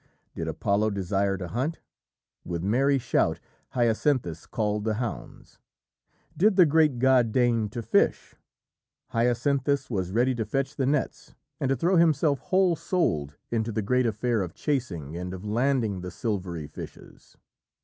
Did 0.33 0.47
Apollo 0.47 0.89
desire 0.89 1.37
to 1.37 1.47
hunt, 1.49 1.79
with 2.43 2.63
merry 2.63 2.97
shout 2.97 3.39
Hyacinthus 3.75 4.47
called 4.47 4.83
the 4.83 4.95
hounds. 4.95 5.59
Did 6.35 6.55
the 6.55 6.65
great 6.65 6.97
god 6.97 7.31
deign 7.31 7.69
to 7.69 7.83
fish, 7.83 8.33
Hyacinthus 9.09 9.91
was 9.91 10.11
ready 10.11 10.33
to 10.33 10.43
fetch 10.43 10.75
the 10.75 10.87
nets 10.87 11.35
and 11.59 11.69
to 11.69 11.75
throw 11.75 11.97
himself, 11.97 12.39
whole 12.39 12.75
souled, 12.75 13.37
into 13.51 13.71
the 13.71 13.83
great 13.83 14.07
affair 14.07 14.41
of 14.41 14.55
chasing 14.55 15.15
and 15.15 15.35
of 15.35 15.45
landing 15.45 16.01
the 16.01 16.09
silvery 16.09 16.65
fishes. 16.65 17.37